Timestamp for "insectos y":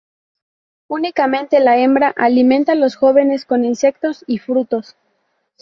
3.63-4.39